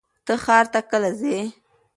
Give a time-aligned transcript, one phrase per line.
[0.25, 1.37] ته ښار ته کله ځې؟